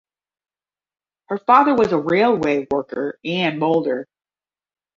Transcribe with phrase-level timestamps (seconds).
[1.27, 4.07] Her father was a railway worker and moulder.